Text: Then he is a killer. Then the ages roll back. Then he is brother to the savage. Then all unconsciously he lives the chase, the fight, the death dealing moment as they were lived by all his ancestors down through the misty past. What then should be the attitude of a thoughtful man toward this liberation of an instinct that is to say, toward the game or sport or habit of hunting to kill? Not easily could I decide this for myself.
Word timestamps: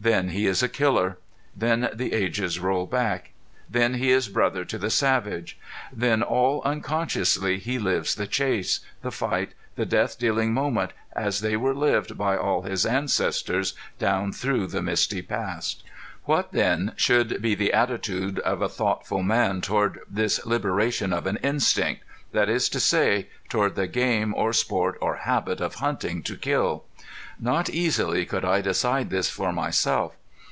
Then 0.00 0.28
he 0.28 0.46
is 0.46 0.62
a 0.62 0.68
killer. 0.68 1.18
Then 1.56 1.88
the 1.92 2.12
ages 2.12 2.60
roll 2.60 2.86
back. 2.86 3.32
Then 3.68 3.94
he 3.94 4.12
is 4.12 4.28
brother 4.28 4.64
to 4.64 4.78
the 4.78 4.90
savage. 4.90 5.58
Then 5.92 6.22
all 6.22 6.62
unconsciously 6.64 7.58
he 7.58 7.80
lives 7.80 8.14
the 8.14 8.28
chase, 8.28 8.78
the 9.02 9.10
fight, 9.10 9.54
the 9.74 9.84
death 9.84 10.16
dealing 10.16 10.54
moment 10.54 10.92
as 11.16 11.40
they 11.40 11.56
were 11.56 11.74
lived 11.74 12.16
by 12.16 12.36
all 12.36 12.62
his 12.62 12.86
ancestors 12.86 13.74
down 13.98 14.30
through 14.32 14.68
the 14.68 14.82
misty 14.82 15.20
past. 15.20 15.82
What 16.26 16.52
then 16.52 16.92
should 16.94 17.42
be 17.42 17.56
the 17.56 17.72
attitude 17.72 18.38
of 18.40 18.62
a 18.62 18.68
thoughtful 18.68 19.24
man 19.24 19.60
toward 19.60 19.98
this 20.08 20.46
liberation 20.46 21.12
of 21.12 21.26
an 21.26 21.38
instinct 21.38 22.04
that 22.30 22.48
is 22.48 22.68
to 22.68 22.78
say, 22.78 23.26
toward 23.48 23.74
the 23.74 23.88
game 23.88 24.32
or 24.36 24.52
sport 24.52 24.96
or 25.00 25.16
habit 25.16 25.60
of 25.60 25.76
hunting 25.76 26.22
to 26.22 26.36
kill? 26.36 26.84
Not 27.40 27.70
easily 27.70 28.26
could 28.26 28.44
I 28.44 28.60
decide 28.60 29.10
this 29.10 29.30
for 29.30 29.52
myself. 29.52 30.12